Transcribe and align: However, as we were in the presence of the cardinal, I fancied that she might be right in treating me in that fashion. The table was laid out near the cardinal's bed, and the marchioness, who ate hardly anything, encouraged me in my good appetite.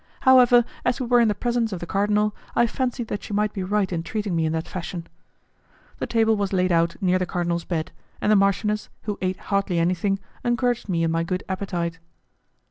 However, 0.21 0.65
as 0.83 0.99
we 0.99 1.05
were 1.05 1.19
in 1.19 1.27
the 1.27 1.35
presence 1.35 1.71
of 1.71 1.79
the 1.79 1.85
cardinal, 1.85 2.35
I 2.55 2.65
fancied 2.65 3.07
that 3.09 3.21
she 3.21 3.33
might 3.35 3.53
be 3.53 3.61
right 3.61 3.93
in 3.93 4.01
treating 4.01 4.35
me 4.35 4.47
in 4.47 4.51
that 4.53 4.67
fashion. 4.67 5.05
The 5.99 6.07
table 6.07 6.35
was 6.35 6.51
laid 6.51 6.71
out 6.71 6.95
near 7.01 7.19
the 7.19 7.27
cardinal's 7.27 7.65
bed, 7.65 7.91
and 8.19 8.31
the 8.31 8.35
marchioness, 8.35 8.89
who 9.03 9.19
ate 9.21 9.37
hardly 9.37 9.77
anything, 9.77 10.17
encouraged 10.43 10.89
me 10.89 11.03
in 11.03 11.11
my 11.11 11.23
good 11.23 11.43
appetite. 11.47 11.99